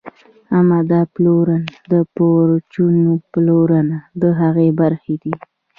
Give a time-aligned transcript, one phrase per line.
[0.57, 1.65] عمده پلورنه
[1.95, 2.95] او پرچون
[3.31, 5.33] پلورنه د هغې برخې دي